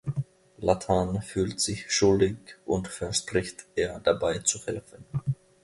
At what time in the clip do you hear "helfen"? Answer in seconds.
4.65-5.05